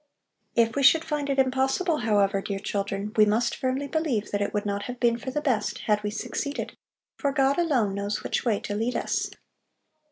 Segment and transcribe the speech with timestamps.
[0.55, 4.51] If we should find it impossible, however, dear children, we must firmly believe that it
[4.51, 6.75] would not have been for the best, had we succeeded,
[7.17, 9.29] for God alone knows which way to lead us.